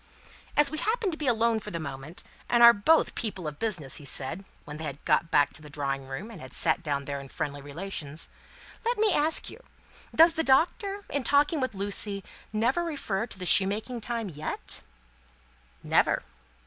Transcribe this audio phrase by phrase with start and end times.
[0.57, 3.97] "As we happen to be alone for the moment, and are both people of business,"
[3.97, 7.05] he said, when they had got back to the drawing room and had sat down
[7.05, 8.27] there in friendly relations,
[8.83, 9.61] "let me ask you
[10.15, 14.81] does the Doctor, in talking with Lucie, never refer to the shoemaking time, yet?"
[15.83, 16.23] "Never."